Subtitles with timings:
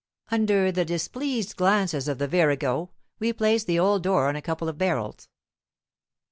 [0.31, 4.67] Under the displeased glances of the virago we place the old door on a couple
[4.67, 5.29] of barrels.